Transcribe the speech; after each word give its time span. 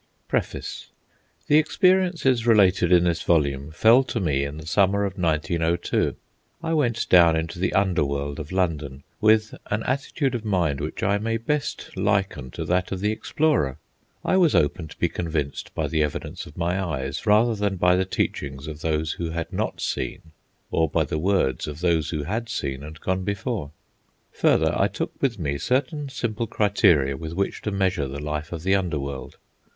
PREFACE 0.27 0.89
The 1.45 1.59
experiences 1.59 2.47
related 2.47 2.91
in 2.91 3.03
this 3.03 3.21
volume 3.21 3.69
fell 3.69 4.03
to 4.05 4.19
me 4.19 4.43
in 4.43 4.57
the 4.57 4.65
summer 4.65 5.05
of 5.05 5.15
1902. 5.15 6.15
I 6.63 6.73
went 6.73 7.07
down 7.07 7.35
into 7.35 7.59
the 7.59 7.71
under 7.73 8.03
world 8.03 8.39
of 8.39 8.51
London 8.51 9.03
with 9.19 9.53
an 9.67 9.83
attitude 9.83 10.33
of 10.33 10.43
mind 10.43 10.81
which 10.81 11.03
I 11.03 11.19
may 11.19 11.37
best 11.37 11.95
liken 11.95 12.49
to 12.49 12.65
that 12.65 12.91
of 12.91 12.99
the 12.99 13.11
explorer. 13.11 13.77
I 14.25 14.37
was 14.37 14.55
open 14.55 14.87
to 14.87 14.97
be 14.97 15.07
convinced 15.07 15.71
by 15.75 15.87
the 15.87 16.01
evidence 16.01 16.47
of 16.47 16.57
my 16.57 16.83
eyes, 16.83 17.27
rather 17.27 17.53
than 17.53 17.75
by 17.75 17.95
the 17.95 18.03
teachings 18.03 18.65
of 18.65 18.81
those 18.81 19.11
who 19.11 19.29
had 19.29 19.53
not 19.53 19.79
seen, 19.79 20.31
or 20.71 20.89
by 20.89 21.03
the 21.03 21.19
words 21.19 21.67
of 21.67 21.79
those 21.81 22.09
who 22.09 22.23
had 22.23 22.49
seen 22.49 22.81
and 22.81 22.99
gone 23.01 23.23
before. 23.23 23.69
Further, 24.31 24.73
I 24.75 24.87
took 24.87 25.21
with 25.21 25.37
me 25.37 25.59
certain 25.59 26.09
simple 26.09 26.47
criteria 26.47 27.15
with 27.15 27.33
which 27.33 27.61
to 27.61 27.71
measure 27.71 28.07
the 28.07 28.17
life 28.19 28.51
of 28.51 28.63
the 28.63 28.73
under 28.73 28.97
world. 28.97 29.37